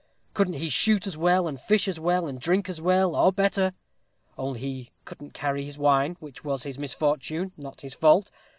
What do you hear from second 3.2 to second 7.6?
better? only he couldn't carry his wine, which was his misfortune,